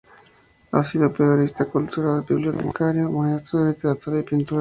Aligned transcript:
Ha 0.71 0.83
sido 0.83 1.13
periodista 1.13 1.65
cultural, 1.65 2.25
bibliotecario, 2.27 3.07
maestro 3.11 3.59
de 3.63 3.69
literatura 3.73 4.17
y 4.19 4.23
pintura. 4.23 4.49